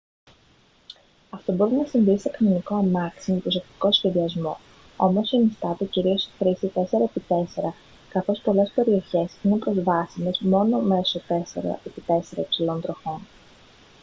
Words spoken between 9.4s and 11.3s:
είναι προσβάσιμες μόνο μέσω